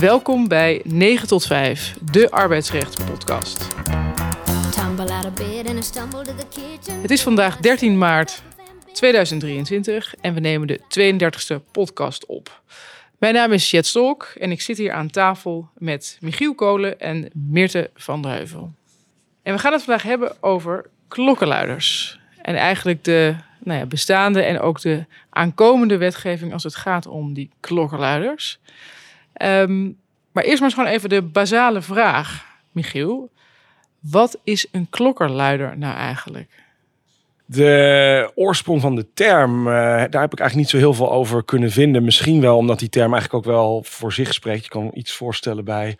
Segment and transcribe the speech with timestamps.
[0.00, 3.74] Welkom bij 9 tot 5, de arbeidsrecht podcast.
[7.02, 8.42] Het is vandaag 13 maart
[8.92, 12.62] 2023 en we nemen de 32e podcast op.
[13.18, 17.30] Mijn naam is Jet Stolk en ik zit hier aan tafel met Michiel Kolen en
[17.32, 18.72] Meerte van der Heuvel.
[19.42, 22.18] En we gaan het vandaag hebben over klokkenluiders.
[22.42, 27.34] En eigenlijk de nou ja, bestaande en ook de aankomende wetgeving als het gaat om
[27.34, 28.58] die klokkenluiders.
[29.42, 29.98] Um,
[30.32, 33.30] maar eerst maar eens gewoon even de basale vraag, Michiel.
[34.00, 36.66] Wat is een klokkenluider nou eigenlijk?
[37.44, 41.44] De oorsprong van de term, uh, daar heb ik eigenlijk niet zo heel veel over
[41.44, 42.04] kunnen vinden.
[42.04, 44.64] Misschien wel omdat die term eigenlijk ook wel voor zich spreekt.
[44.64, 45.96] Je kan iets voorstellen bij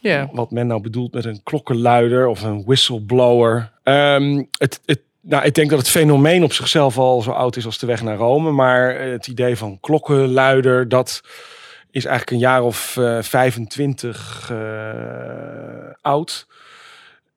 [0.00, 0.28] yeah.
[0.32, 3.72] wat men nou bedoelt met een klokkenluider of een whistleblower.
[3.82, 7.64] Um, het, het nou, ik denk dat het fenomeen op zichzelf al zo oud is
[7.64, 8.50] als de weg naar Rome.
[8.50, 11.22] Maar het idee van klokkenluider, dat
[11.94, 14.58] is eigenlijk een jaar of uh, 25 uh,
[16.00, 16.46] oud.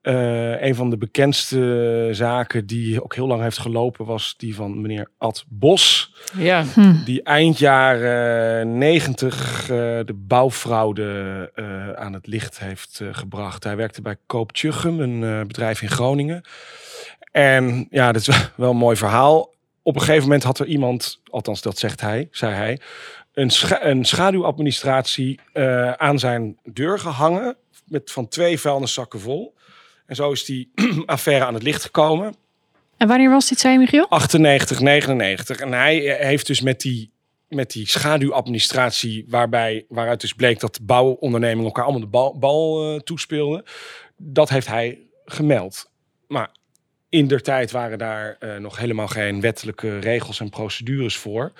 [0.02, 4.82] Uh, een van de bekendste zaken die ook heel lang heeft gelopen was die van
[4.82, 6.14] meneer Ad Bos.
[6.38, 6.66] Ja.
[6.74, 7.04] Hm.
[7.06, 9.68] Die eind jaren 90 uh,
[10.06, 13.64] de bouwfraude uh, aan het licht heeft gebracht.
[13.64, 16.42] Hij werkte bij Koop Tjuchem, een bedrijf in Groningen.
[17.32, 19.56] En ja, dat is wel een mooi verhaal.
[19.82, 22.80] Op een gegeven moment had er iemand, althans dat zegt hij, zei hij,
[23.38, 27.56] een, scha een schaduwadministratie uh, aan zijn deur gehangen.
[27.86, 29.56] Met van twee vuilniszakken vol.
[30.06, 30.72] En zo is die
[31.06, 32.36] affaire aan het licht gekomen.
[32.98, 34.10] En wanneer was dit, zei Michiel?
[34.10, 35.58] 98, 99.
[35.60, 37.12] En hij eh, heeft dus met die,
[37.48, 42.94] met die schaduwadministratie, waarbij, waaruit dus bleek dat de bouwondernemingen elkaar allemaal de bal, bal
[42.94, 43.64] uh, toespeelden.
[44.18, 45.92] Dat heeft hij gemeld.
[46.28, 46.50] Maar
[47.10, 51.52] in der tijd waren daar uh, nog helemaal geen wettelijke regels en procedures voor.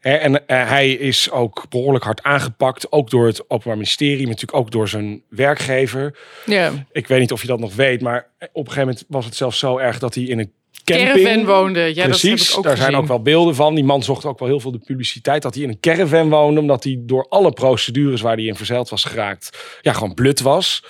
[0.00, 4.58] En uh, hij is ook behoorlijk hard aangepakt, ook door het Openbaar Ministerie, maar natuurlijk
[4.58, 6.18] ook door zijn werkgever.
[6.44, 6.72] Ja.
[6.92, 9.36] Ik weet niet of je dat nog weet, maar op een gegeven moment was het
[9.36, 10.52] zelfs zo erg dat hij in een
[10.84, 11.94] camping caravan woonde.
[11.94, 12.90] Ja, Precies, dat ook daar gezien.
[12.90, 13.74] zijn ook wel beelden van.
[13.74, 16.60] Die man zocht ook wel heel veel de publiciteit dat hij in een caravan woonde,
[16.60, 20.82] omdat hij door alle procedures waar hij in verzeild was geraakt, ja, gewoon blut was.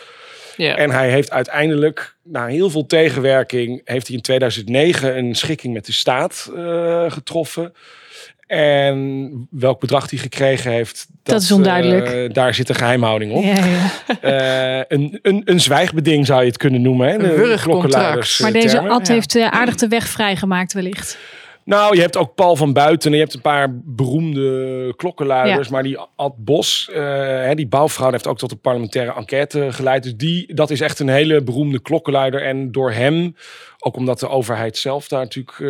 [0.58, 0.76] Ja.
[0.76, 5.86] En hij heeft uiteindelijk, na heel veel tegenwerking, heeft hij in 2009 een schikking met
[5.86, 7.72] de staat uh, getroffen.
[8.46, 12.14] En welk bedrag hij gekregen heeft, dat, dat is onduidelijk.
[12.14, 13.42] Uh, daar zit een geheimhouding op.
[13.42, 14.78] Ja, ja.
[14.78, 17.08] uh, een, een, een zwijgbeding zou je het kunnen noemen.
[17.08, 17.18] Hè?
[17.18, 18.38] Een klokkenluiders.
[18.38, 21.18] Maar deze ad heeft aardig de weg vrijgemaakt wellicht.
[21.68, 25.66] Nou, je hebt ook Paul van Buiten en je hebt een paar beroemde klokkenluiders.
[25.66, 25.72] Ja.
[25.72, 30.02] Maar die Ad Bos, uh, die bouwvrouw, heeft ook tot een parlementaire enquête geleid.
[30.02, 32.42] Dus die, dat is echt een hele beroemde klokkenluider.
[32.42, 33.36] En door hem,
[33.78, 35.68] ook omdat de overheid zelf daar natuurlijk uh,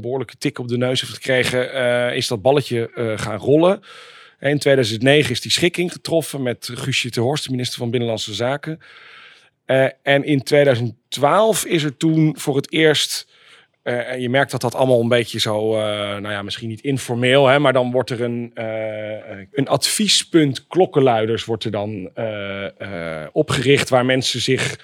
[0.00, 3.80] behoorlijke tik op de neus heeft gekregen, uh, is dat balletje gaan rollen.
[4.40, 8.78] In 2009 is die schikking getroffen met Guusje de Horst, de minister van Binnenlandse Zaken.
[10.02, 13.38] en in 2012 is er toen voor het eerst
[13.84, 15.82] uh, en je merkt dat dat allemaal een beetje zo, uh,
[16.16, 21.44] nou ja, misschien niet informeel, hè, maar dan wordt er een, uh, een adviespunt klokkenluiders
[21.44, 22.10] wordt er dan
[23.32, 24.78] opgericht waar mensen zich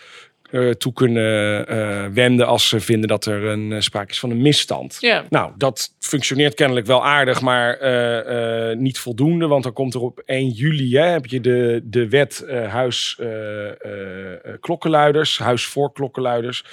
[0.78, 4.96] toe kunnen wenden als ze vinden dat er een sprake is van een misstand.
[5.00, 5.24] Yeah.
[5.30, 7.78] Nou, dat functioneert kennelijk wel aardig, maar
[8.76, 12.44] niet voldoende, want dan komt er op 1 juli hè, heb je de, de wet
[12.68, 13.20] huis
[14.60, 16.64] klokkenluiders, huis voor klokkenluiders.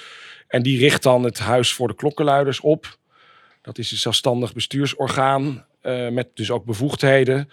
[0.54, 2.98] En die richt dan het Huis voor de Klokkenluiders op.
[3.62, 7.50] Dat is een zelfstandig bestuursorgaan uh, met dus ook bevoegdheden.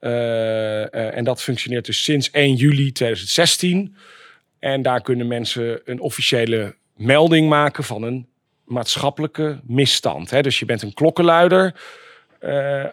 [0.00, 3.96] Uh, uh, en dat functioneert dus sinds 1 juli 2016.
[4.58, 8.26] En daar kunnen mensen een officiële melding maken van een
[8.64, 10.30] maatschappelijke misstand.
[10.30, 10.42] Hè?
[10.42, 11.74] Dus je bent een klokkenluider.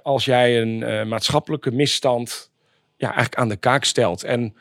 [0.03, 2.51] als jij een maatschappelijke misstand
[2.97, 4.23] ja, eigenlijk aan de kaak stelt.
[4.23, 4.55] En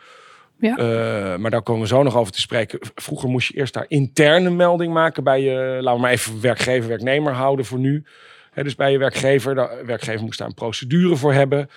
[0.62, 2.78] Uh, maar daar komen we zo nog over te spreken.
[2.94, 6.88] Vroeger moest je eerst daar interne melding maken bij je, laten we maar even werkgever,
[6.88, 8.04] werknemer houden voor nu.
[8.54, 11.70] Dus bij je werkgever, de werkgever moest daar een procedure voor hebben.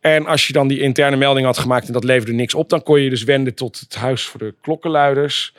[0.00, 2.82] En als je dan die interne melding had gemaakt en dat leverde niks op, dan
[2.82, 5.54] kon je dus wenden tot het Huis voor de Klokkenluiders.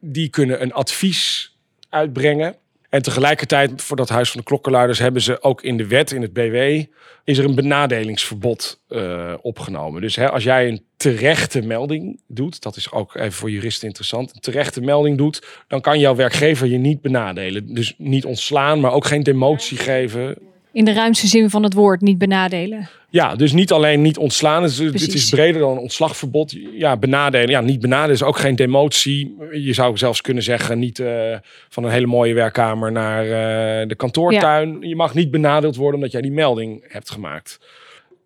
[0.00, 1.52] Die kunnen een advies
[1.88, 2.56] uitbrengen.
[2.96, 6.22] En tegelijkertijd, voor dat Huis van de Klokkenluiders, hebben ze ook in de wet, in
[6.22, 6.84] het BW,
[7.24, 10.00] is er een benadelingsverbod uh, opgenomen.
[10.00, 14.34] Dus hè, als jij een terechte melding doet, dat is ook even voor juristen interessant,
[14.34, 17.74] een terechte melding doet, dan kan jouw werkgever je niet benadelen.
[17.74, 20.38] Dus niet ontslaan, maar ook geen demotie geven.
[20.76, 22.88] In de ruimste zin van het woord, niet benadelen.
[23.10, 24.62] Ja, dus niet alleen niet ontslaan.
[24.62, 26.54] Het is, het is breder dan een ontslagverbod.
[26.72, 27.48] Ja, benadelen.
[27.48, 29.36] Ja, niet benadelen is ook geen demotie.
[29.52, 31.36] Je zou zelfs kunnen zeggen, niet uh,
[31.68, 34.78] van een hele mooie werkkamer naar uh, de kantoortuin.
[34.80, 34.88] Ja.
[34.88, 37.60] Je mag niet benadeeld worden omdat jij die melding hebt gemaakt.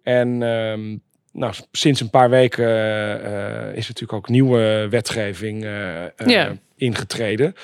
[0.03, 5.67] En um, nou, sinds een paar weken uh, is natuurlijk ook nieuwe wetgeving
[6.26, 6.56] Ja.
[6.76, 7.55] ingetreden.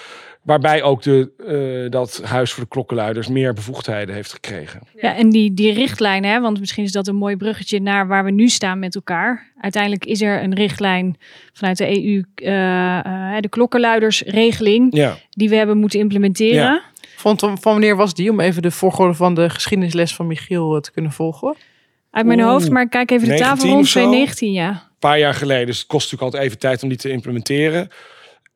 [0.46, 4.80] Waarbij ook de, dat Huis voor de Klokkenluiders meer bevoegdheden heeft gekregen.
[5.00, 8.24] Ja, en die, die richtlijn, hè, want misschien is dat een mooi bruggetje naar waar
[8.24, 9.52] we nu staan met elkaar.
[9.60, 11.16] Uiteindelijk is er een richtlijn
[11.52, 12.22] vanuit de EU,
[13.40, 15.16] de klokkenluidersregeling, Ja.
[15.30, 16.54] die we hebben moeten implementeren.
[16.62, 16.82] Ja.
[17.16, 18.30] Van, van wanneer was die?
[18.30, 21.54] Om even de volgorde van de geschiedenisles van Michiel te kunnen volgen.
[22.10, 23.82] Uit mijn Oeh, hoofd, maar ik kijk even de 19 tafel rond.
[23.82, 24.00] of zo?
[24.00, 24.68] 2019, ja.
[24.68, 25.66] Een paar jaar geleden.
[25.66, 27.88] Dus het kost natuurlijk altijd even tijd om die te implementeren.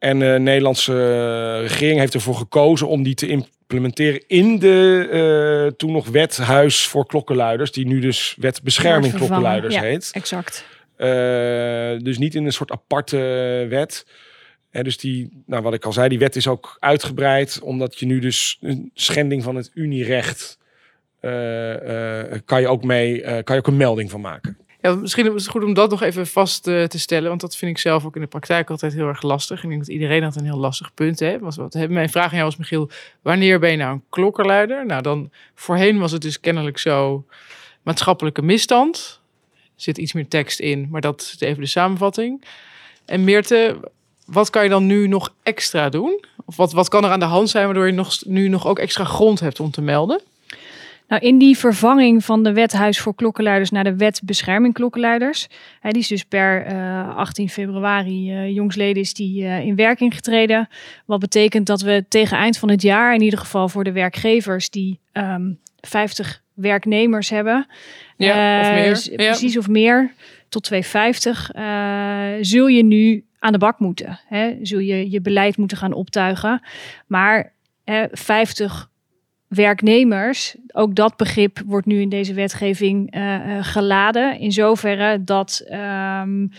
[0.01, 5.77] En de Nederlandse eh, regering heeft ervoor gekozen om die te implementeren in de eh,
[5.77, 7.73] toen nog wet Huis voor Klokkenluiders.
[7.73, 9.15] Die nu dus wet Bescherming.
[9.15, 9.81] Klokkenluiders Ja.
[9.81, 10.11] heet.
[10.13, 10.65] Exact.
[10.97, 11.09] Eh,
[11.99, 13.17] dus niet in een soort aparte
[13.69, 14.07] wet.
[14.71, 18.07] En dus die, nou wat ik al zei, die wet is ook uitgebreid, omdat je
[18.07, 20.59] nu dus een schending van het Unierecht
[21.21, 24.59] eh, eh, kan je ook mee, eh, kan je ook een melding van maken.
[24.83, 27.29] Ja, misschien is het goed om dat nog even vast eh, te stellen.
[27.29, 29.63] Want dat vind ik zelf ook in de praktijk altijd heel erg lastig.
[29.63, 31.41] Ik denk dat iedereen dat een heel lastig punt heeft.
[31.41, 32.91] Was wat, mijn vraag aan jou was, Michiel,
[33.23, 34.87] wanneer ben je nou een klokkenluider?
[34.87, 37.25] Nou, dan voorheen was het dus kennelijk zo
[37.83, 39.21] maatschappelijke misstand.
[39.53, 42.45] Er zit iets meer tekst in, maar dat is even de samenvatting.
[43.05, 43.81] En Meerte,
[44.27, 46.25] wat kan je dan nu nog extra doen?
[46.45, 48.79] Of wat, wat kan er aan de hand zijn waardoor je nog, nu nog ook
[48.79, 50.21] extra grond hebt om te melden?
[51.11, 55.49] Nou, in die vervanging van de wet Huis voor Klokkenluiders naar de wet Bescherming Klokkenluiders.
[55.81, 60.15] Hè, die is dus per eh, 18 februari eh jongsleden is die eh, in werking
[60.15, 60.69] getreden.
[61.07, 64.71] Wat betekent dat we tegen eind van het jaar, in ieder geval voor de werkgevers
[64.71, 67.67] die ehm 50 werknemers hebben.
[68.17, 69.09] Ja, of eh, meer.
[69.11, 69.31] Ja.
[69.31, 70.13] Precies of meer,
[70.49, 74.21] tot 250, eh, zul je nu aan de bak moeten.
[74.27, 74.57] Hè?
[74.63, 76.63] Zul je je beleid moeten gaan optuigen.
[77.07, 77.53] Maar
[77.85, 78.91] hè, 50
[79.51, 84.39] werknemers, ook dat begrip wordt nu in deze wetgeving eh, eh, geladen.
[84.39, 86.51] In zoverre dat je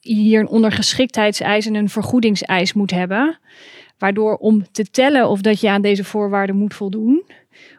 [0.00, 3.38] hier een ondergeschiktheidseis en een vergoedingseis moet hebben.
[3.98, 7.22] Waardoor om te tellen of dat je aan deze voorwaarden moet voldoen,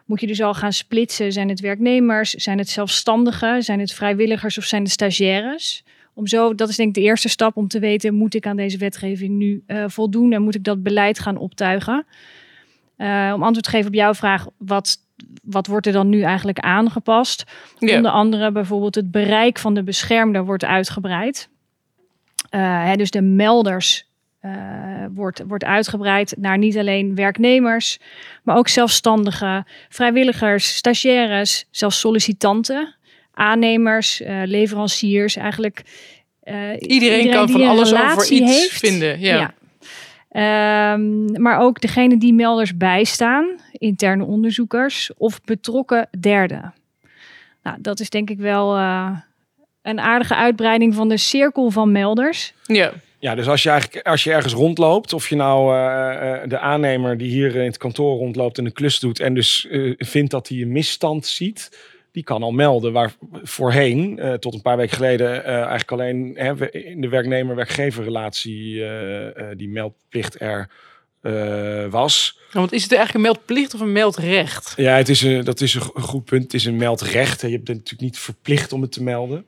[0.04, 1.32] moet je dus al gaan splitsen.
[1.32, 5.84] Zijn het werknemers, zijn het zelfstandigen, zijn het vrijwilligers of zijn het stagiaires?
[6.14, 8.56] Om zo, dat is denk ik de eerste stap om te weten, moet ik aan
[8.56, 12.06] deze wetgeving nu eh, voldoen en moet ik dat beleid gaan optuigen?
[13.00, 14.96] Eh, om antwoord te geven op jouw vraag, wat,
[15.42, 17.44] wat wordt er dan nu eigenlijk aangepast?
[17.78, 17.96] Ja.
[17.96, 21.48] Onder andere bijvoorbeeld het bereik van de beschermde wordt uitgebreid.
[22.50, 24.08] Eh, hè, dus de melders
[24.40, 24.52] eh,
[25.14, 27.98] wordt, wordt uitgebreid naar niet alleen werknemers,
[28.42, 32.94] maar ook zelfstandigen, vrijwilligers, stagiaires, zelfs sollicitanten,
[33.34, 35.36] aannemers, leveranciers.
[35.36, 35.82] Eigenlijk
[36.78, 38.78] Iedereen, kan van alles over iets heeft.
[38.78, 39.20] vinden.
[39.20, 39.54] Ja.
[40.30, 46.74] Ehm, maar ook degene die melders bijstaan, interne onderzoekers of betrokken derden.
[47.62, 49.10] Nou, dat is denk ik wel eh,
[49.82, 52.54] een aardige uitbreiding van de cirkel van melders.
[52.66, 52.92] ja.
[53.20, 56.58] Ja, dus als je eigenlijk als je ergens rondloopt, of je nou eh, eh, de
[56.58, 60.30] aannemer die hier in het kantoor rondloopt en een klus doet en dus eh, vindt
[60.30, 61.78] dat hij een misstand ziet,
[62.12, 62.92] die kan al melden.
[62.92, 63.12] Waar
[63.42, 69.46] voorheen, eh, tot een paar weken geleden, eh, eigenlijk alleen hè, in de werknemer-werkgeverrelatie eh,
[69.56, 70.68] die meldplicht er
[71.90, 72.32] was.
[72.38, 74.72] Nou, Want is het eigenlijk een meldplicht of een meldrecht?
[74.76, 76.42] Ja, het is een, dat is een go- een goed punt.
[76.42, 77.40] Het is een meldrecht.
[77.40, 79.44] Je bent natuurlijk niet verplicht om het te melden.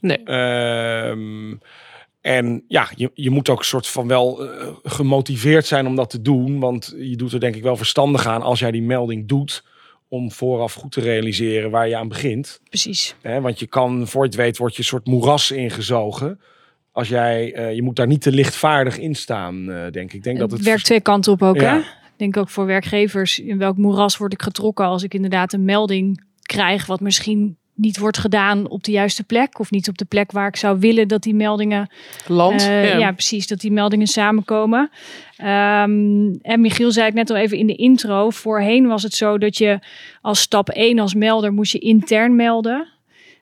[0.00, 0.22] Nee.
[0.24, 1.54] Ehm,
[2.20, 4.48] en ja, je, je moet ook een soort van wel
[4.82, 6.58] gemotiveerd zijn om dat te doen.
[6.60, 9.64] Want je doet er denk ik wel verstandig aan als jij die melding doet.
[10.08, 12.60] Om vooraf goed te realiseren waar je aan begint.
[12.68, 13.16] Precies.
[13.22, 16.40] Want je kan, voor je het weet, word je een soort moeras ingezogen.
[16.92, 20.12] Als jij, eh, je moet daar niet te lichtvaardig in staan, eh, denk ik.
[20.12, 21.60] Ik denk dat het werkt twee kanten op ook.
[21.60, 21.72] Ja.
[21.72, 21.78] Hè?
[21.78, 25.64] Ik denk ook voor werkgevers, in welk moeras word ik getrokken als ik inderdaad een
[25.64, 29.58] melding krijg, wat misschien niet wordt gedaan op de juiste plek.
[29.58, 31.90] Of niet op de plek waar ik zou willen dat die meldingen
[32.26, 32.62] Land.
[32.62, 32.98] Eh, ja.
[32.98, 33.12] ja.
[33.12, 34.90] precies, dat die meldingen samenkomen.
[35.36, 38.30] Ehm, en Michiel zei het net al even in de intro.
[38.30, 39.78] Voorheen was het zo dat je
[40.20, 42.88] als stap 1 als melder moest je intern melden.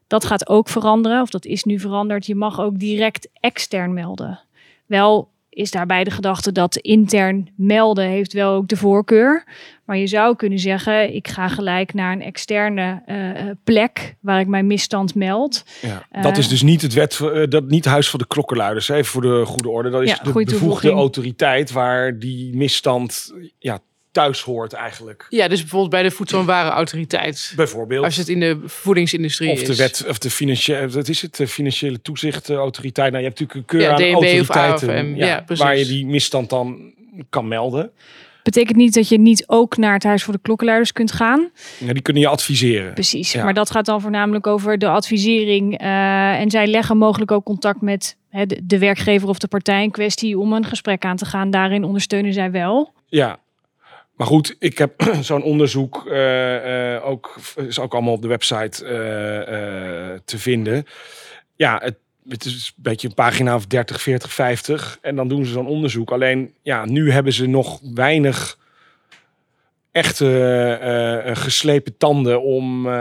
[0.06, 2.26] Dat gaat ook veranderen, of dat is nu veranderd.
[2.26, 4.40] Je mag ook direct extern melden.
[4.86, 9.44] Wel is daarbij de gedachte dat intern melden heeft wel ook de voorkeur.
[9.84, 14.40] Maar je zou kunnen zeggen, ik ga gelijk naar een externe eh, eh, plek waar
[14.40, 15.64] ik mijn misstand meld.
[15.80, 18.88] Ja, Eh, dat is dus niet het wet, eh, dat niet huis van de klokkenluiders,
[18.88, 19.90] even voor de goede orde.
[19.90, 23.78] Dat is Ja, de bevoegde autoriteit waar die misstand ja,
[24.12, 25.26] thuis hoort eigenlijk.
[25.28, 27.52] Ja, dus bijvoorbeeld bij de Voedsel- en Warenautoriteit.
[27.56, 28.04] Bijvoorbeeld.
[28.04, 29.66] Als het in de voedingsindustrie of is.
[29.66, 33.12] de wet, of de financiële, wat is het, de financiële toezichtautoriteit.
[33.12, 35.64] Nou, je hebt natuurlijk een keur Ja, aan DNB of autoriteiten AFM, ja, precies.
[35.64, 36.92] waar je die misstand dan
[37.30, 37.90] kan melden.
[38.42, 41.50] Betekent niet dat je niet ook naar het Huis voor de Klokkenluiders kunt gaan.
[41.78, 42.94] Ja, die kunnen je adviseren.
[42.94, 43.44] Precies, Ja.
[43.44, 45.78] maar dat gaat dan voornamelijk over de advisering.
[45.78, 49.82] eh, en zij leggen mogelijk ook contact met hè, de, de werkgever of de partij
[49.82, 51.50] in kwestie om een gesprek aan te gaan.
[51.50, 52.92] Daarin ondersteunen zij wel.
[53.06, 53.38] Ja.
[54.22, 58.84] Maar goed, ik heb zo'n onderzoek eh, eh, ook, is ook allemaal op de website
[58.84, 60.84] eh, te vinden.
[61.56, 61.96] Ja, het,
[62.28, 64.98] het is een beetje een pagina of 30, 40, 50.
[65.00, 66.10] En dan doen ze zo'n onderzoek.
[66.10, 68.58] Alleen, ja, nu hebben ze nog weinig
[69.92, 72.92] echte eh, eh, geslepen tanden om eh,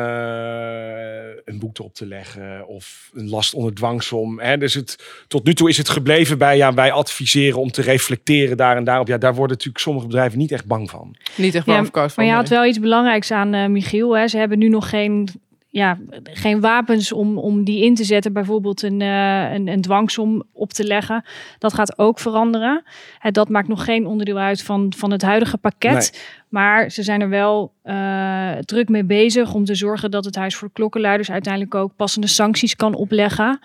[1.45, 4.39] een boete op te leggen of een last onder dwangsom.
[4.39, 4.57] Hè?
[4.57, 8.57] Dus het, tot nu toe is het gebleven bij, ja, wij adviseren om te reflecteren
[8.57, 9.07] daar en daarop.
[9.07, 11.15] Ja, daar worden natuurlijk sommige bedrijven niet echt bang van.
[11.35, 12.23] Niet echt Ja, of koud van.
[12.23, 14.17] Maar je had wel iets belangrijks aan Michiel.
[14.17, 14.27] Hè.
[14.27, 15.29] Ze hebben nu nog geen,
[15.71, 18.33] ja, geen wapens om, om die in te zetten.
[18.33, 21.23] Bijvoorbeeld een, eh, een, een dwangsom op te leggen.
[21.57, 22.83] Dat gaat ook veranderen.
[23.19, 26.39] Hè, dat maakt nog geen onderdeel uit van, van het huidige pakket.
[26.49, 30.55] Maar ze zijn er wel eh, druk mee bezig om te zorgen dat het Huis
[30.55, 33.59] voor de Klokkenluiders uiteindelijk ook passende sancties kan opleggen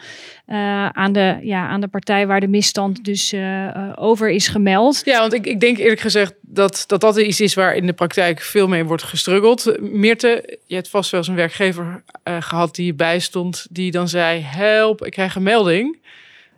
[0.47, 3.35] eh, aan, de, ja, aan de partij waar de misstand dus
[3.95, 5.03] over is gemeld.
[5.05, 7.93] Ja, want ik, ik denk eerlijk gezegd dat, dat dat iets is waar in de
[7.93, 9.81] praktijk veel mee wordt gestruggeld.
[9.81, 14.09] Meerte, je hebt vast wel eens een werkgever eh, gehad die je bijstond, die dan
[14.09, 15.99] zei: Help, ik krijg een melding.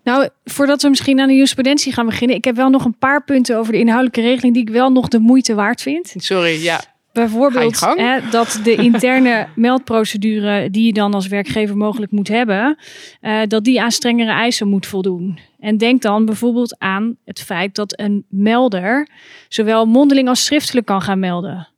[0.05, 3.25] Nou, voordat we misschien aan de jurisprudentie gaan beginnen, ik heb wel nog een paar
[3.25, 6.15] punten over de inhoudelijke regeling die ik wel nog de moeite waard vind.
[6.17, 6.81] Sorry, ja.
[7.19, 12.77] Bijvoorbeeld hè, dat de interne meldprocedure die je dan als werkgever mogelijk moet hebben,
[13.21, 15.39] eh, dat die aan strengere eisen moet voldoen.
[15.61, 19.09] En denk dan bijvoorbeeld aan het feit dat een melder
[19.49, 21.69] zowel mondeling als schriftelijk kan gaan melden.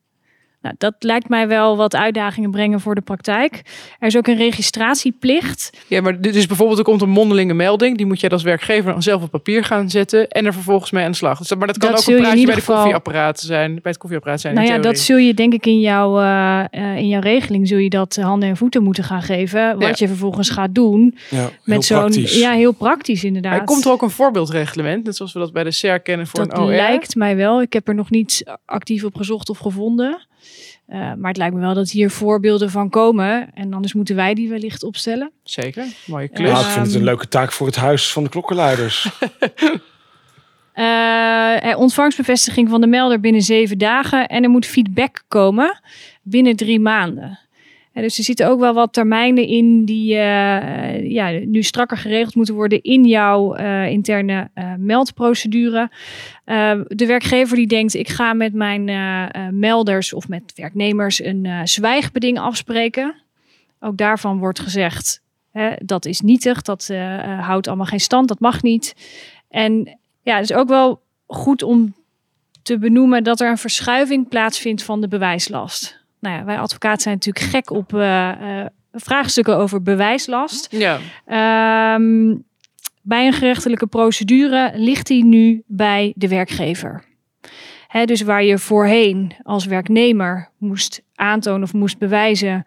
[0.63, 3.63] Nou, dat lijkt mij wel wat uitdagingen brengen voor de praktijk.
[3.99, 5.71] Er is ook een registratieplicht.
[5.87, 7.97] Ja, maar dit is bijvoorbeeld, er komt een mondelinge melding.
[7.97, 11.05] Die moet jij als werkgever dan zelf op papier gaan zetten en er vervolgens mee
[11.05, 11.39] aan de slag.
[11.39, 13.73] Dus dat, maar dat kan Dat ook een praatje bij de geval- koffieapparaat zijn.
[13.75, 14.55] Bij het koffieapparaat zijn.
[14.55, 17.79] Nou ja, dat zul je denk ik in jouw, eh, eh, in jouw regeling zul
[17.79, 19.73] je dat handen en voeten moeten gaan geven.
[19.79, 19.95] Wat Ja.
[19.97, 22.39] je vervolgens gaat doen Ja, met zo'n praktisch.
[22.39, 23.59] ja heel praktisch inderdaad.
[23.59, 26.47] Er komt er ook een voorbeeldreglement, net zoals we dat bij de SER kennen voor
[26.47, 26.71] dat een OR.
[26.71, 27.63] lijkt mij wel.
[27.63, 30.29] Ik heb er nog niets actief op gezocht of gevonden.
[30.91, 33.51] Eh, maar het lijkt me wel dat hier voorbeelden van komen.
[33.55, 35.31] En anders moeten wij die wellicht opstellen.
[35.43, 36.35] Zeker, mooie Ja.
[36.35, 36.51] klus.
[36.51, 39.09] Nou, ik vind het een Ehm, leuke taak voor het huis van de klokkenluiders.
[40.73, 44.27] Eh, er ontvangstbevestiging van de melder binnen zeven dagen.
[44.27, 45.81] En er moet feedback komen
[46.23, 47.39] binnen drie maanden.
[48.01, 52.55] Dus er zitten ook wel wat termijnen in die eh, ja, nu strakker geregeld moeten
[52.55, 55.91] worden in jouw eh, interne eh, meldprocedure.
[56.87, 58.85] De werkgever die denkt, ik ga met mijn
[59.59, 63.15] melders of met werknemers een zwijgbeding afspreken.
[63.81, 66.91] Ook daarvan wordt gezegd, hè, dat is nietig, dat
[67.41, 68.95] houdt allemaal geen stand, dat mag niet.
[69.49, 71.95] En ja, het is ook wel goed om
[72.63, 76.00] te benoemen dat er een verschuiving plaatsvindt van de bewijslast.
[76.21, 80.67] Nou ja, wij advocaten zijn natuurlijk gek op eh, eh, vraagstukken over bewijslast.
[80.71, 82.37] Ja, Ehm,
[83.03, 87.05] bij een gerechtelijke procedure ligt die nu bij de werkgever.
[88.05, 92.65] Dus waar je voorheen als werknemer moest aantonen of moest bewijzen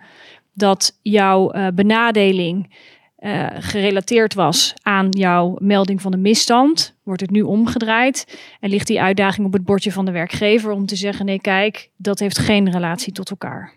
[0.53, 2.75] dat jouw eh, benadeling
[3.23, 8.87] eh, gerelateerd was aan jouw melding van de misstand, wordt het nu omgedraaid en ligt
[8.87, 12.37] die uitdaging op het bordje van de werkgever om te zeggen: nee, kijk, dat heeft
[12.37, 13.73] geen relatie tot elkaar.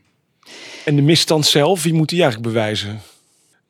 [0.84, 3.00] En de misstand zelf, wie moet die eigenlijk bewijzen?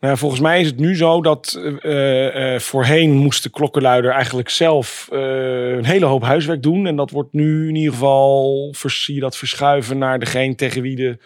[0.01, 4.49] Nou, volgens mij is het nu zo dat eh, eh, voorheen moest de klokkenluider eigenlijk
[4.49, 6.87] zelf een hele hoop huiswerk doen.
[6.87, 10.97] En dat wordt nu in ieder geval, zie je dat verschuiven naar degene tegen wie
[10.97, 11.19] de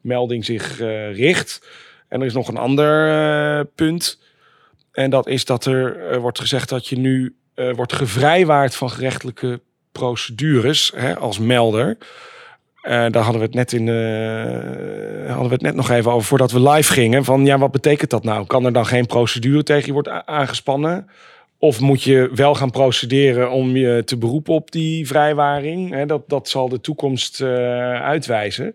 [0.00, 0.78] melding zich
[1.12, 1.60] richt.
[2.08, 4.18] En er is nog een ander eh, punt.
[4.94, 8.90] En dat is dat er eh, wordt gezegd dat je nu eh, wordt gevrijwaard van
[8.90, 9.60] gerechtelijke
[9.92, 11.98] procedures hè, als melder.
[12.82, 13.88] Eh, daar hadden we het net in
[15.26, 17.24] hadden we het net nog even over voordat we live gingen.
[17.24, 18.46] Van ja, wat betekent dat nou?
[18.46, 21.08] Kan er dan geen procedure tegen je worden aangespannen?
[21.58, 26.06] Of moet je wel gaan procederen om je te beroepen op die vrijwaring?
[26.06, 27.42] Dat, dat zal de toekomst
[28.00, 28.74] uitwijzen.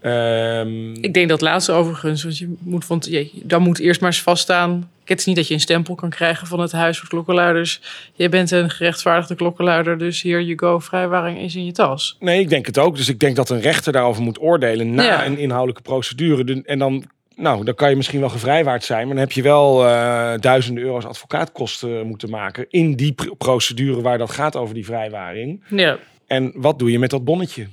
[0.00, 2.22] Ehm, ik denk dat laatste overigens.
[2.22, 4.90] Want je moet, want je, dan moet eerst maar eens vaststaan.
[5.04, 7.80] Het is niet dat je een stempel kan krijgen van het Huis voor Klokkenluiders.
[8.14, 12.16] Je bent een gerechtvaardigde klokkenluider, dus here you go, vrijwaring is in je tas.
[12.20, 12.96] Nee, ik denk het ook.
[12.96, 15.26] Dus ik denk dat een rechter daarover moet oordelen na Ja.
[15.26, 16.62] een inhoudelijke procedure.
[16.64, 17.04] En dan,
[17.36, 20.84] nou, dan kan je misschien wel gevrijwaard zijn, maar dan heb je wel eh, duizenden
[20.84, 25.64] euro's advocaatkosten moeten maken in die pr- procedure waar dat gaat over die vrijwaring.
[25.68, 27.66] Ja, En wat doe je met dat bonnetje?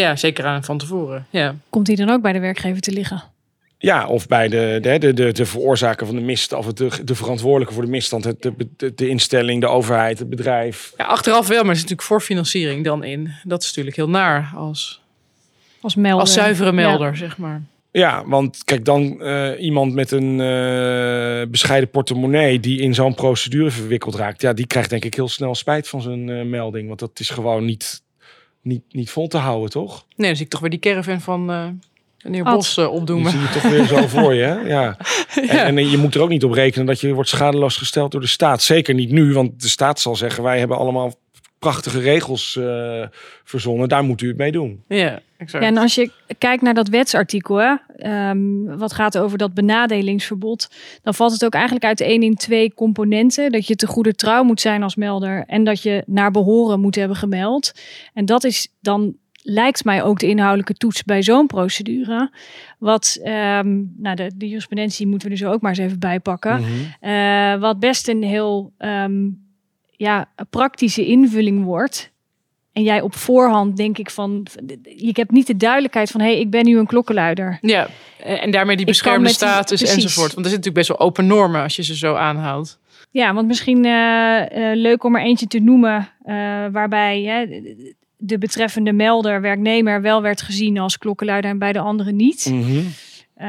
[0.00, 1.26] Ja zeker aan van tevoren.
[1.30, 1.54] Ja.
[1.70, 3.22] Komt die dan ook bij de werkgever te liggen?
[3.78, 7.14] Ja, of bij de, de, de, de, de veroorzaker van de misstand, of de, de
[7.14, 10.92] verantwoordelijke voor de misstand, het, de, de, de instelling, de overheid, het bedrijf.
[10.96, 13.32] Ja, achteraf wel, maar er is natuurlijk voor financiering dan in.
[13.42, 15.00] Dat is natuurlijk heel naar als,
[15.80, 16.20] Als melder.
[16.20, 17.62] als zuivere melder, zeg maar.
[17.90, 23.70] Ja, want kijk dan eh, iemand met een eh, bescheiden portemonnee die in zo'n procedure
[23.70, 27.00] verwikkeld raakt, ja, die krijgt denk ik heel snel spijt van zijn eh, melding, want
[27.00, 28.02] dat is gewoon niet,
[28.68, 30.04] niet, niet vol te houden, toch?
[30.16, 31.66] Nee, dan zie ik toch weer die caravan van eh
[32.24, 32.54] meneer Ad.
[32.54, 33.30] Bos Die opdoemen.
[33.30, 34.54] zie je toch weer zo voor je, hè?
[34.54, 34.96] Ja.
[35.34, 38.12] En, en eh, je moet er ook niet op rekenen dat je wordt schadeloos gesteld
[38.12, 38.62] door de staat.
[38.62, 41.14] Zeker niet nu, want de staat zal zeggen: wij hebben allemaal
[41.58, 43.02] prachtige regels eh,
[43.44, 43.88] verzonnen.
[43.88, 44.82] Daar moet u het mee doen.
[44.88, 45.64] Ja, exact.
[45.64, 50.70] Ja, en als je kijkt naar dat wetsartikel, hè, ehm, wat gaat over dat benadelingsverbod,
[51.02, 53.52] dan valt het ook eigenlijk uit één in twee componenten.
[53.52, 56.94] Dat je te goede trouw moet zijn als melder en dat je naar behoren moet
[56.94, 57.72] hebben gemeld.
[58.14, 62.30] En dat is dan, lijkt mij ook de inhoudelijke toets bij zo'n procedure.
[62.78, 66.60] Wat, ehm, nou de, de jurisprudentie moeten we er zo ook maar eens even bijpakken.
[66.60, 66.70] Mhm.
[67.00, 69.26] Eh, wat best een heel ehm,
[69.98, 72.10] ja, praktische invulling wordt.
[72.72, 74.46] En jij op voorhand denk ik van,
[74.96, 77.58] je hebt niet de duidelijkheid van, hé, hey, ik ben nu een klokkenluider.
[77.60, 77.88] Ja,
[78.22, 80.34] en daarmee die beschermde die- status enzovoort.
[80.34, 82.78] Want er zitten natuurlijk best wel open normen als je ze zo aanhoudt.
[83.10, 86.34] Ja, want misschien eh, eh, leuk om er eentje te noemen, eh,
[86.72, 87.46] waarbij hè,
[88.16, 92.46] de betreffende melder, werknemer, wel werd gezien als klokkenluider en bij de anderen niet.
[92.52, 92.80] Mhm.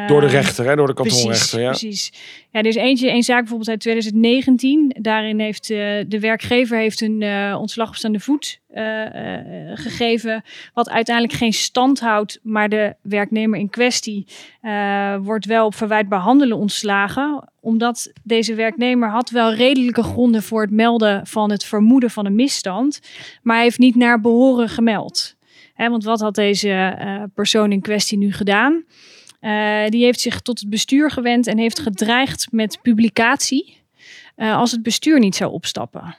[0.07, 0.75] Door de Ehm, rechter, hè?
[0.75, 1.59] door de Precies, kantonrechter.
[1.59, 1.69] Ja.
[1.69, 2.13] precies.
[2.51, 4.95] Ja, er is eentje, een zaak bijvoorbeeld uit 2019.
[5.01, 5.77] Daarin heeft eh,
[6.07, 8.83] de werkgever heeft een eh, ontslag op staande voet eh,
[9.73, 10.43] gegeven,
[10.73, 14.27] wat uiteindelijk geen stand houdt, maar de werknemer in kwestie
[15.21, 20.71] wordt wel op verwijtbaar handelen ontslagen, omdat deze werknemer had wel redelijke gronden voor het
[20.71, 22.99] melden van het vermoeden van een misstand,
[23.41, 25.35] maar hij heeft niet naar behoren gemeld.
[25.73, 26.97] Hè, want wat had deze
[27.33, 28.83] persoon in kwestie nu gedaan?
[29.39, 33.77] Eh, die heeft zich tot het bestuur gewend en heeft gedreigd met publicatie
[34.35, 36.15] eh, als het bestuur niet zou opstappen.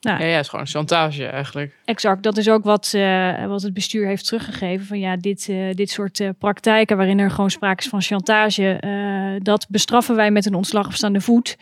[0.00, 1.74] Nou, Ja, ja, het is gewoon chantage eigenlijk.
[1.84, 2.22] exact.
[2.22, 4.86] Dat is ook wat, eh, wat het bestuur heeft teruggegeven.
[4.86, 10.16] Van ja, dit, dit soort praktijken waarin er gewoon sprake is van chantage, dat bestraffen
[10.16, 11.56] wij met een ontslag op staande voet.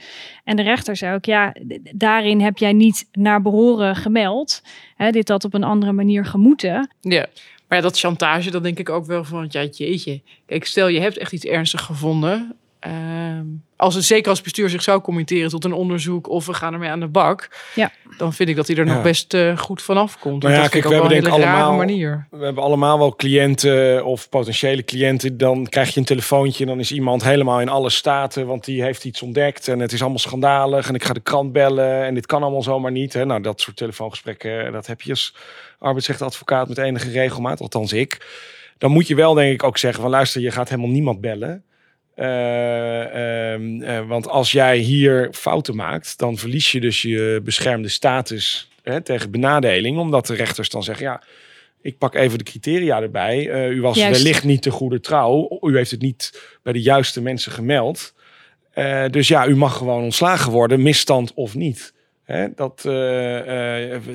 [0.45, 1.55] En de rechter zei ook, ja,
[1.95, 4.63] daarin heb jij niet naar behoren gemeld.
[4.97, 6.91] Hè, dit had op een andere manier gemoeten.
[7.01, 7.27] Ja.
[7.71, 10.21] Maar dat chantage, dat denk ik ook wel van, ja, jeetje.
[10.47, 12.57] Kijk, stel je hebt echt iets ernstigs gevonden.
[12.81, 13.45] Ehm,
[13.77, 16.73] als het zeker als het bestuur zich zou committeren tot een onderzoek of we gaan
[16.73, 17.91] ermee aan de bak, Ja.
[18.17, 18.93] dan vind ik dat hij er Ja.
[18.95, 20.43] nog best eh, goed vanaf komt.
[20.43, 22.27] Nou ja, dat vind kijk, ik ook we hebben denk ik allemaal- manier.
[22.31, 25.37] We hebben allemaal wel cliënten of potentiële cliënten.
[25.39, 28.47] Dan krijg je een telefoontje en dan is iemand helemaal in alle staten.
[28.47, 30.89] Want die heeft iets ontdekt en het is allemaal schandalig.
[30.89, 33.13] En ik ga de krant bellen en dit kan allemaal zomaar niet.
[33.13, 33.25] Hè.
[33.25, 35.35] Nou, dat soort telefoongesprekken, dat heb je als
[35.79, 37.61] arbeidsrechtadvocaat met enige regelmaat.
[37.61, 38.27] Althans ik.
[38.79, 41.65] Dan moet je wel denk ik ook zeggen van luister, je gaat helemaal niemand bellen.
[42.21, 47.89] Eh, ehm, eh, want als jij hier fouten maakt, dan verlies je dus je beschermde
[47.89, 49.99] status hè, tegen benadeling.
[49.99, 51.23] Omdat de rechters dan zeggen, ja,
[51.83, 53.51] ik pak even de criteria erbij.
[53.51, 54.23] Eh, u was Juist.
[54.23, 55.59] wellicht niet te goede trouw.
[55.61, 58.15] U heeft het niet bij de juiste mensen gemeld.
[59.11, 61.95] Dus ja, u mag gewoon ontslagen worden, misstand of niet.
[62.25, 62.81] Hè, dat,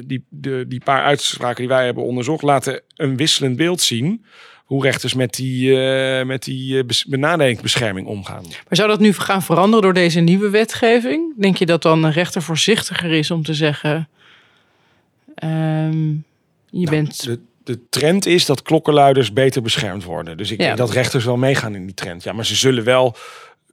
[0.06, 4.26] die, de, die paar uitspraken die wij hebben onderzocht laten een wisselend beeld zien
[4.65, 8.43] hoe rechters met die, eh, met die eh, bes- benadelingsbescherming omgaan.
[8.43, 11.34] Maar zou dat nu gaan veranderen door deze nieuwe wetgeving?
[11.38, 14.08] Denk je dat dan een rechter voorzichtiger is om te zeggen...
[15.36, 16.08] ehm,
[16.69, 17.23] je Nou, bent...
[17.23, 20.38] De, de trend is dat klokkenluiders beter beschermd worden.
[20.38, 20.65] Dus ik Ja.
[20.65, 22.23] denk dat rechters wel meegaan in die trend.
[22.23, 23.15] Ja, maar ze zullen wel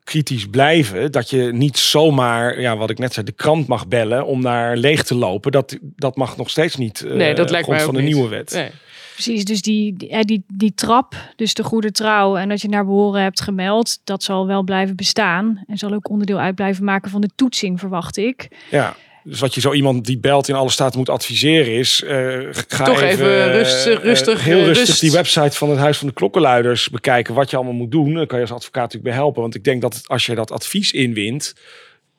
[0.05, 1.13] kritisch blijven.
[1.13, 4.77] Dat je niet zomaar, ja, wat ik net zei, de krant mag bellen om daar
[4.77, 5.53] leeg te lopen.
[5.53, 7.03] Dat, dat mag nog steeds niet.
[7.03, 8.15] eh, nee, dat lijkt mij ook van de niet.
[8.15, 8.53] nieuwe wet.
[8.53, 8.71] Nee.
[9.13, 12.69] Precies, dus die, die, eh, die, die trap, dus de goede trouw en dat je
[12.69, 15.65] naar behoren hebt gemeld, dat zal wel blijven bestaan.
[15.67, 18.49] En zal ook onderdeel uit blijven maken van de toetsing, verwacht ik.
[18.71, 18.97] Ja.
[19.25, 22.03] Dus wat je zo iemand die belt in alle staten moet adviseren is...
[22.03, 25.01] eh, ga Toch even rustig- eh, rustig, heel rustig rust.
[25.01, 27.35] die website van het Huis van de Klokkenluiders bekijken.
[27.35, 28.15] Wat je allemaal moet doen.
[28.15, 29.43] Dan kan je als advocaat natuurlijk bij helpen.
[29.43, 31.55] Want ik denk dat als je dat advies inwint...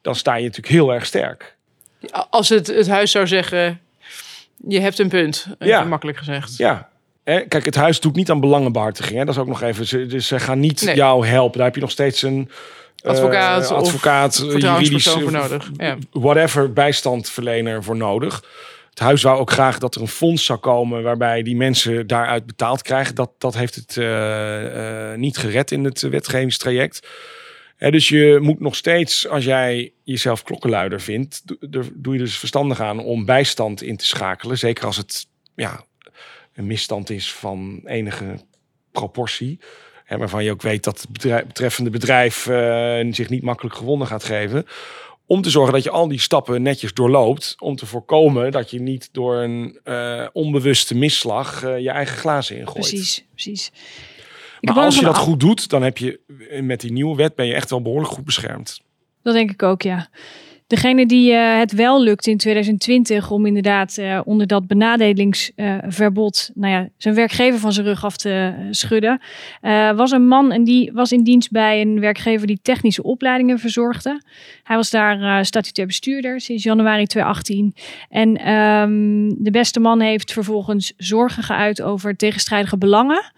[0.01, 1.56] dan sta je natuurlijk heel erg sterk.
[2.29, 3.79] Als het, het huis zou zeggen,
[4.67, 5.47] je hebt een punt.
[5.59, 5.83] Ja.
[5.83, 6.57] makkelijk gezegd.
[6.57, 6.89] Ja.
[7.23, 9.17] Hè, Kijk, het huis doet niet aan belangenbehartiging.
[9.17, 9.25] Hè?
[9.25, 9.85] Dat is ook nog even.
[9.87, 10.95] Ze, dus ze gaan niet Nee.
[10.95, 11.57] jou helpen.
[11.57, 12.49] Daar heb je nog steeds een
[13.03, 15.69] eh, Advocaat advocaat, eh, juridisch, voor nodig.
[15.77, 15.97] Ja.
[16.11, 18.43] whatever bijstandverlener voor nodig.
[18.89, 22.45] Het huis wou ook graag dat er een fonds zou komen waarbij die mensen daaruit
[22.45, 23.15] betaald krijgen.
[23.15, 27.07] Dat, dat heeft het eh, eh, niet gered in het wetgevingstraject.
[27.91, 32.80] Dus je moet nog steeds, als jij jezelf klokkenluider vindt, do- doe je dus verstandig
[32.80, 34.58] aan om bijstand in te schakelen.
[34.58, 35.86] Zeker als het ja,
[36.54, 38.39] een misstand is van enige
[38.91, 39.60] proportie.
[40.04, 44.24] Hè, waarvan je ook weet dat het betreffende bedrijf eh, zich niet makkelijk gewonnen gaat
[44.24, 44.65] geven.
[45.26, 47.56] Om te zorgen dat je al die stappen netjes doorloopt.
[47.60, 52.58] Om te voorkomen dat je niet door een eh, onbewuste misslag eh, je eigen glazen
[52.58, 52.88] ingooit.
[52.88, 53.72] Precies, precies.
[54.63, 56.19] Maar als je dat goed doet, dan heb je
[56.62, 58.82] met die nieuwe wet ben je echt wel behoorlijk goed beschermd.
[59.21, 60.10] Dat denk ik ook, ja.
[60.67, 66.73] Degene die eh, het wel lukt in 2020 om inderdaad eh, onder dat benadelingsverbod, nou
[66.73, 69.21] ja, zijn werkgever van zijn rug af te eh, schudden,
[69.62, 73.60] eh, was een man en die was in dienst bij een werkgever die technische opleidingen
[73.60, 74.21] verzorgde.
[74.63, 77.73] Hij was daar eh statutair bestuurder sinds januari 2018.
[78.10, 83.32] En ehm, de beste man heeft vervolgens zorgen geuit over tegenstrijdige belangen.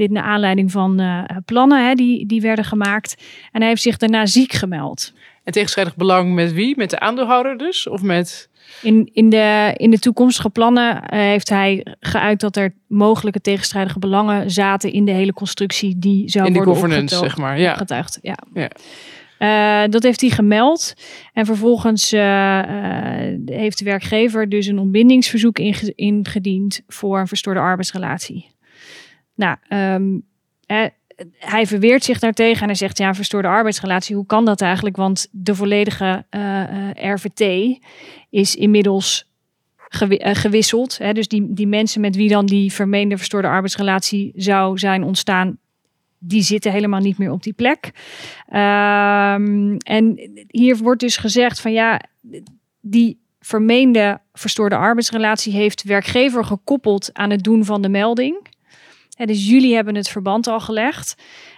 [0.00, 3.16] Dit naar aanleiding van eh, plannen hè, die, die werden gemaakt.
[3.52, 5.12] En hij heeft zich daarna ziek gemeld.
[5.44, 6.76] En tegenstrijdig belang met wie?
[6.76, 7.88] Met de aandeelhouder dus?
[7.88, 8.48] Of met...
[8.82, 13.98] In, in, de, in de toekomstige plannen eh, heeft hij geuit dat er mogelijke tegenstrijdige
[13.98, 17.60] belangen zaten in de hele constructie die zou In de worden governance, opgetuigd- zeg maar.
[17.60, 17.70] Ja.
[17.70, 18.18] opgetuigd.
[18.22, 18.36] Ja.
[18.54, 18.70] Ja.
[19.38, 20.94] Eh, dat heeft hij gemeld.
[21.32, 22.10] En vervolgens
[23.44, 28.48] heeft de werkgever dus een ontbindingsverzoek inge- ingediend voor een verstoorde arbeidsrelatie.
[29.40, 30.18] Nou, ehm,
[30.66, 30.86] eh,
[31.38, 34.96] hij verweert zich daartegen en hij zegt ja, verstoorde arbeidsrelatie, hoe kan dat eigenlijk?
[34.96, 37.78] Want de volledige eh, eh, RVT
[38.30, 39.30] is inmiddels
[39.88, 40.98] eh, gewisseld.
[40.98, 41.12] Hè?
[41.12, 45.58] Dus die, die mensen met wie dan die vermeende verstoorde arbeidsrelatie zou zijn ontstaan,
[46.18, 47.90] die zitten helemaal niet meer op die plek.
[48.48, 52.00] Ehm, en hier wordt dus gezegd van ja,
[52.80, 58.48] die vermeende verstoorde arbeidsrelatie heeft werkgever gekoppeld aan het doen van de melding.
[59.26, 61.14] Dus jullie hebben het verband al gelegd.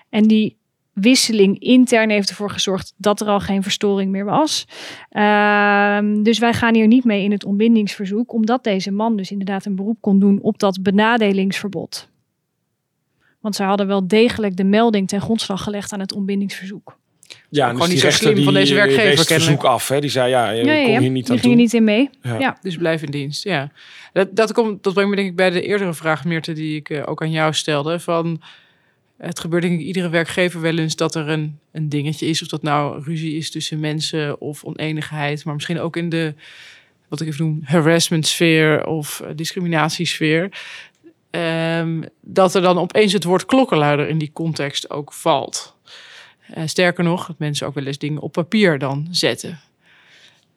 [0.08, 0.56] En die
[0.92, 4.64] wisseling intern heeft ervoor gezorgd dat er al geen verstoring meer was.
[5.08, 9.64] Ehm, dus wij gaan hier niet mee in het ontbindingsverzoek, omdat deze man dus inderdaad
[9.64, 12.08] een beroep kon doen op dat benadelingsverbod.
[13.40, 16.98] Want zij hadden wel degelijk de melding ten grondslag gelegd aan het ontbindingsverzoek.
[17.54, 19.60] Ja, gewoon niet zo slim van deze werkgever, wees het kennelijk.
[19.60, 19.88] verzoek af.
[19.88, 20.00] Hè?
[20.00, 21.00] Die zei ja, je ja, kon ja.
[21.00, 21.62] hier niet Die ging toe.
[21.62, 22.10] niet in mee.
[22.22, 22.38] Ja.
[22.38, 22.58] Ja.
[22.62, 23.70] Dus blijf in dienst, ja.
[24.12, 26.90] Dat, dat, komt, dat brengt me denk ik bij de eerdere vraag, Meerte, die ik
[26.90, 28.00] eh, ook aan jou stelde.
[28.00, 28.42] Van,
[29.18, 32.42] het gebeurt denk ik iedere werkgever wel eens dat er een, een dingetje is.
[32.42, 35.44] Of dat nou ruzie is tussen mensen of oneenigheid.
[35.44, 36.34] Maar misschien ook in de,
[37.08, 40.48] wat ik even noem, harassment sfeer of eh, discriminatiesfeer.
[41.30, 45.76] Ehm, dat er dan opeens het woord klokkenluider in die context ook valt.
[46.52, 49.60] Eh, sterker nog, dat mensen ook wel eens dingen op papier dan zetten.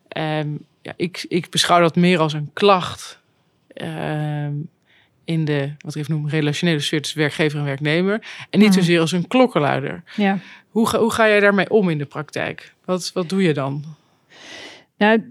[0.08, 0.48] Ehm,
[0.82, 3.20] ja, ik, ik beschouw dat meer als een klacht
[3.68, 4.54] ehm,
[5.24, 8.28] in de, wat ik even noem, relationele sfeer tussen werkgever en werknemer.
[8.50, 10.04] En niet zozeer als een klokkenluider.
[10.16, 10.40] ja.
[10.70, 12.74] Hoe ga, hoe ga jij daarmee om in de praktijk?
[12.86, 13.84] Wat, wat doe je dan?
[14.98, 15.24] Nou,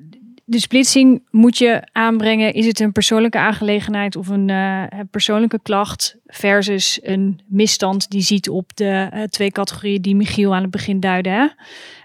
[0.45, 2.55] de splitsing moet je aanbrengen.
[2.55, 8.49] Is het een persoonlijke aangelegenheid of een eh, persoonlijke klacht versus een misstand die ziet
[8.49, 11.31] op de eh, twee categorieën die Michiel aan het begin duidde.
[11.31, 11.47] Hè?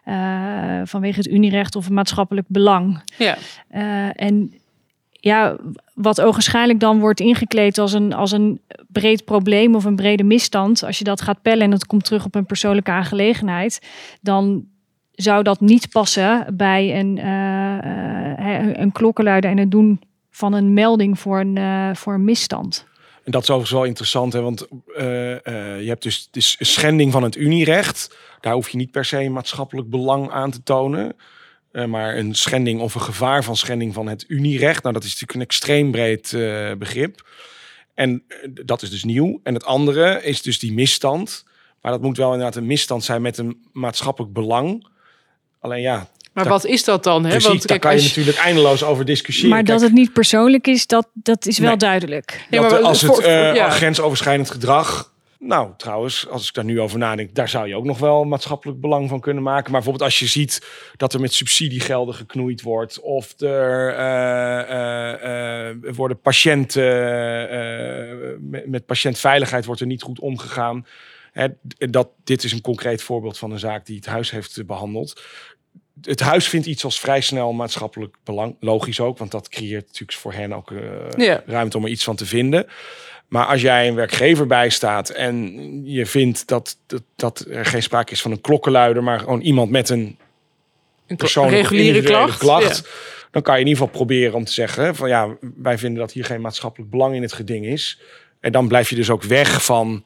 [0.04, 3.02] Eh, vanwege het unierecht of een maatschappelijk belang.
[3.18, 3.38] Ja,
[4.14, 4.54] en
[5.12, 5.56] ja,
[5.94, 10.84] wat ogenschijnlijk dan wordt ingekleed als een, als een breed probleem of een brede misstand.
[10.84, 13.88] Als je dat gaat pellen en dat komt terug op een persoonlijke aangelegenheid,
[14.22, 14.66] dan
[15.22, 21.20] zou dat niet passen bij een, hè, een klokkenluider en het doen van een melding
[21.20, 22.88] voor een, eh, voor een misstand.
[23.24, 27.36] En dat is overigens wel interessant, hè, want je hebt dus, een schending van het
[27.36, 28.18] unierecht.
[28.40, 31.16] Daar hoef je niet per se maatschappelijk belang aan te tonen.
[31.88, 35.40] Maar een schending of een gevaar van schending van het unierecht, nou dat is natuurlijk
[35.40, 36.32] een extreem breed
[36.78, 37.28] begrip.
[37.94, 38.24] En
[38.64, 39.40] dat is dus nieuw.
[39.44, 41.46] En het andere is dus die misstand.
[41.82, 44.88] Maar dat moet wel inderdaad een misstand zijn met een maatschappelijk belang.
[45.60, 47.24] Alleen ja, maar Daar- wat is dat dan?
[47.24, 47.30] Hè?
[47.30, 49.50] precies, Want daar kijk, kan je als, natuurlijk eindeloos over discussiëren.
[49.50, 51.78] Maar dat het niet persoonlijk is, dat, dat is wel Nee.
[51.78, 52.46] duidelijk.
[52.50, 53.70] Ja, maar als het eh, voor- ja.
[53.70, 55.12] grensoverschrijdend gedrag.
[55.40, 58.80] Nou, trouwens, als ik daar nu over nadenk, daar zou je ook nog wel maatschappelijk
[58.82, 59.64] belang van kunnen maken.
[59.72, 60.66] Maar bijvoorbeeld als je ziet
[60.98, 68.68] dat er met subsidiegelden geknoeid wordt, of er eh, eh, eh, worden patiënten eh, met,
[68.68, 70.86] met patiëntveiligheid wordt er niet goed omgegaan.
[71.32, 71.48] Hè,
[71.90, 75.22] dat, dit is een concreet voorbeeld van een zaak die het huis heeft eh, behandeld.
[76.02, 78.56] Het huis vindt iets als vrij snel maatschappelijk belang.
[78.60, 80.80] Logisch ook, want dat creëert natuurlijk voor hen ook eh,
[81.18, 81.44] Ja.
[81.46, 82.68] ruimte om er iets van te vinden.
[83.28, 85.52] Maar als jij een werkgever bijstaat en
[85.86, 89.72] je vindt dat, dat, dat er geen sprake is van een klokkenluider, maar gewoon iemand
[89.72, 90.18] met een
[91.10, 92.78] een persoonlijke reguliere klacht.
[92.78, 92.92] Ja.
[93.32, 96.12] dan kan je in ieder geval proberen om te zeggen van ja, wij vinden dat
[96.12, 98.00] hier geen maatschappelijk belang in het geding is.
[98.40, 100.06] En dan blijf je dus ook weg van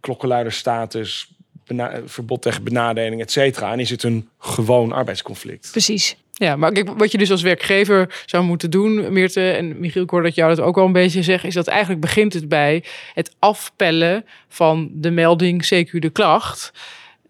[0.00, 1.28] klokkenluiderstatus,
[1.64, 3.72] bena- verbod tegen benadeling, et cetera.
[3.72, 5.68] En is het een gewoon arbeidsconflict.
[5.70, 6.16] Precies.
[6.32, 10.10] Ja, maar kijk, wat je dus als werkgever zou moeten doen, Meerte en Michiel, ik
[10.10, 12.84] hoor dat jou dat ook wel een beetje zeggen, is dat eigenlijk begint het bij
[13.14, 16.72] het afpellen van de melding CQ de klacht.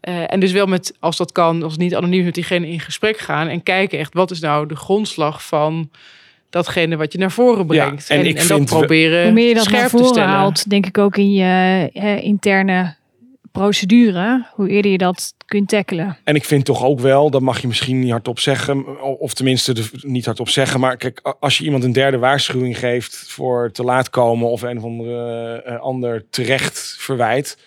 [0.08, 3.18] Uh, en dus wel met, als dat kan, als niet anoniem met diegene in gesprek
[3.18, 5.90] gaan en kijken echt wat is nou de grondslag van
[6.50, 8.08] datgene wat je naar voren brengt.
[8.08, 10.24] Ja, en, ik en vind dat proberen Hoe meer je dat scherp naar te voren
[10.24, 11.90] haalt, denk ik ook in je
[12.22, 12.98] interne
[13.52, 16.16] procedure, hoe eerder je dat kunt tackelen.
[16.24, 19.72] En ik vind toch ook wel, dat mag je misschien niet hardop zeggen, of tenminste
[19.72, 23.82] de, niet hardop zeggen, maar kijk, als je iemand een derde waarschuwing geeft voor te
[23.82, 27.58] laat komen of een of andere eh, ander terecht verwijt,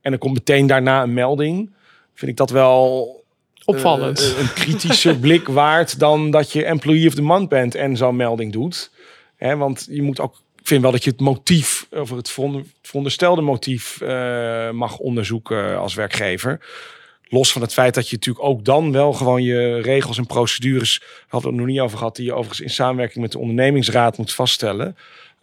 [0.00, 1.70] en er komt meteen daarna een melding,
[2.14, 3.24] vind ik dat wel
[3.66, 4.20] Opvallend.
[4.20, 8.16] eh, een kritischer blik waard dan dat je employee of the month bent en zo'n
[8.16, 8.90] melding doet.
[9.36, 12.64] Hè, want je moet ook, ik vind wel dat je het motief, of het veronde-
[12.82, 16.60] veronderstelde motief eh, mag onderzoeken als werkgever.
[17.28, 20.98] Los van het feit dat je natuurlijk ook dan wel gewoon je regels en procedures,
[20.98, 24.18] we hadden het nog niet over gehad, die je overigens in samenwerking met de ondernemingsraad
[24.18, 24.96] moet vaststellen.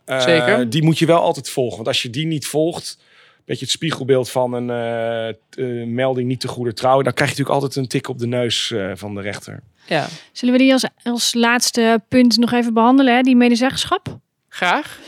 [0.06, 0.70] Eh, Zeker.
[0.70, 1.76] Die moet je wel altijd volgen.
[1.76, 2.98] Want als je die niet volgt,
[3.46, 7.38] beetje het spiegelbeeld van een eh, eh, melding niet te goede trouw, dan krijg je
[7.38, 9.60] natuurlijk altijd een tik op de neus eh, van de rechter.
[9.88, 13.22] Ja, Zullen we die als, als laatste punt nog even behandelen, hè?
[13.22, 14.20] die medezeggenschap?
[14.50, 15.00] graag.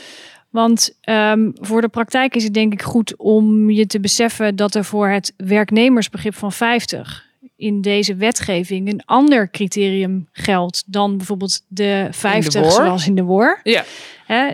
[0.50, 4.74] Want ehm, voor de praktijk is het denk ik goed om je te beseffen dat
[4.74, 7.25] er voor het werknemersbegrip van 50
[7.56, 12.70] in deze wetgeving een ander criterium geldt dan bijvoorbeeld de 50 WOR?
[12.70, 13.60] zoals in de WOR.
[13.62, 13.84] Ja.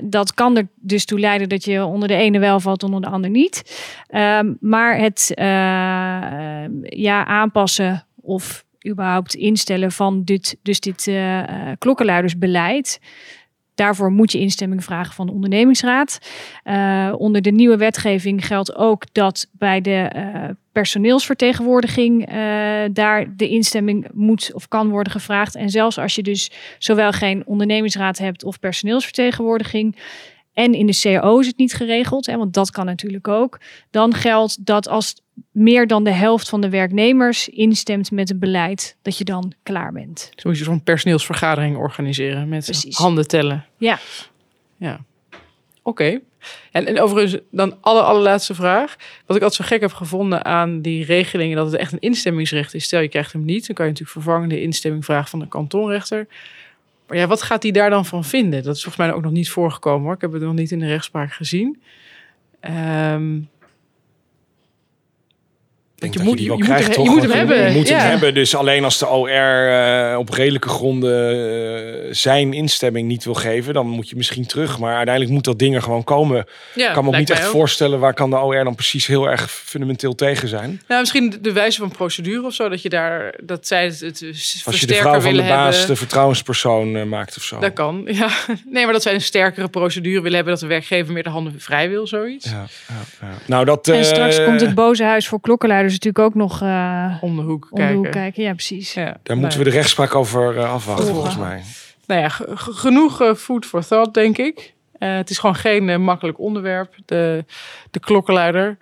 [0.04, 3.06] Dat kan er dus toe leiden dat je onder de ene wel valt, onder de
[3.06, 3.82] ander niet.
[4.08, 5.44] Ehm, maar het eh,
[6.82, 13.00] ja, aanpassen of überhaupt instellen van dit, dus dit eh, eh, klokkenluidersbeleid.
[13.74, 16.18] Daarvoor moet je instemming vragen van de ondernemingsraad.
[16.62, 22.34] Eh, onder de nieuwe wetgeving geldt ook dat bij de eh, personeelsvertegenwoordiging eh,
[22.92, 25.54] daar de instemming moet of kan worden gevraagd.
[25.54, 29.96] En zelfs als je dus zowel geen ondernemingsraad hebt of personeelsvertegenwoordiging.
[30.52, 33.60] En in de CAO is het niet geregeld, hè, want dat kan natuurlijk ook.
[33.90, 35.14] Dan geldt dat als
[35.50, 39.92] meer dan de helft van de werknemers instemt met het beleid, dat je dan klaar
[39.92, 40.30] bent.
[40.34, 42.96] Zo moet je zo'n personeelsvergadering organiseren met Precies.
[42.96, 43.66] handen tellen.
[43.76, 43.98] Ja.
[44.76, 45.00] Ja.
[45.82, 46.20] Oké.
[46.72, 48.96] En, en overigens, dan alle allerlaatste vraag.
[49.26, 52.74] Wat ik altijd zo gek heb gevonden aan die regelingen, dat het echt een instemmingsrecht
[52.74, 52.84] is.
[52.84, 56.26] Stel, je krijgt hem niet, dan kan je natuurlijk vervangende instemming vragen van de kantonrechter.
[57.12, 58.62] Ja, wat gaat hij daar dan van vinden?
[58.62, 60.14] Dat is volgens mij ook nog niet voorgekomen hoor.
[60.14, 61.82] Ik heb het nog niet in de rechtspraak gezien.
[66.10, 67.04] Je moet- die wel je moet krijgt, hem- toch?
[67.04, 67.98] je moet hem hebben, Je moet ja.
[67.98, 68.34] hem hebben.
[68.34, 71.30] Dus alleen als de OR eh, op redelijke gronden
[72.04, 74.78] eh, zijn instemming niet wil geven, dan moet je misschien terug.
[74.78, 76.46] Maar uiteindelijk moet dat ding er gewoon komen.
[76.74, 79.30] ja, ik kan me ook niet echt voorstellen waar kan de OR dan precies heel
[79.30, 80.80] erg fundamenteel tegen zijn.
[80.88, 84.04] Nou, misschien de- wijze van procedure of zo, dat je daar, dat zij het, het
[84.12, 85.94] Als je de versterker vrouw van de baas hebben.
[85.94, 87.58] de vertrouwenspersoon eh, maakt of zo.
[87.58, 88.28] Dat kan, ja.
[88.66, 91.54] Nee, maar dat zij een sterkere procedure willen hebben, dat de werkgever meer de handen
[91.60, 92.50] vrij wil, zoiets.
[92.50, 92.94] Ja, ja,
[93.28, 93.32] ja.
[93.46, 97.36] Nou, dat, En straks komt het boze huis voor klokkenluiders natuurlijk ook nog eh Om
[97.36, 97.96] de hoek om de kijken.
[97.96, 98.42] hoek kijken.
[98.42, 98.94] Ja, precies.
[98.94, 99.04] Ja.
[99.04, 101.14] Daar Nou moeten we de rechtspraak over eh, afwachten, Volgen.
[101.14, 101.62] volgens mij.
[102.06, 104.72] Nou ja, ge- ge- genoeg eh, food for thought, denk ik.
[104.98, 107.44] Eh, het is gewoon geen makkelijk onderwerp, de,
[107.90, 108.76] de klokkenluider.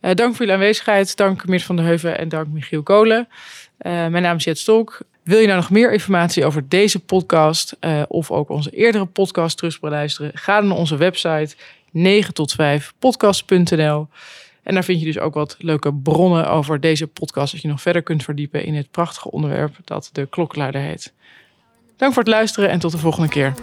[0.00, 1.16] Eh, dank voor jullie aanwezigheid.
[1.16, 3.28] Dank Meert van der Heuven en dank Michiel Kolen.
[3.76, 4.98] Eh, mijn naam is Jet Stolk.
[5.22, 9.56] Wil je nou nog meer informatie over deze podcast eh, of ook onze eerdere podcast
[9.56, 10.30] terug beluisteren?
[10.34, 11.56] Ga dan naar onze website
[11.90, 14.08] 9 tot 5 podcast.nl.
[14.64, 17.80] En daar vind je dus ook wat leuke bronnen over deze podcast, dat je nog
[17.80, 21.12] verder kunt verdiepen in het prachtige onderwerp dat de klokkenluider heet.
[21.96, 23.54] Dank voor het luisteren en tot de volgende keer.